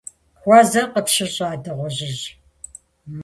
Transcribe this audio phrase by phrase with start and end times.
[0.39, 2.23] -Хуэзэр къыпщыщӏа, дыгъужьыжь!